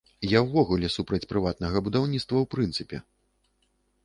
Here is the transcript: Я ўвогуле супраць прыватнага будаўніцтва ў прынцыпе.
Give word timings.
Я 0.27 0.39
ўвогуле 0.45 0.89
супраць 0.95 1.21
прыватнага 1.33 1.77
будаўніцтва 1.89 2.35
ў 2.41 2.45
прынцыпе. 2.55 2.97